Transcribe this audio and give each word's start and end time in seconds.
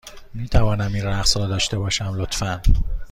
می 0.33 0.49
توانم 0.49 0.93
این 0.93 1.03
رقص 1.05 1.37
را 1.37 1.45
داشته 1.47 1.79
باشم، 1.79 2.13
لطفا؟ 2.13 2.61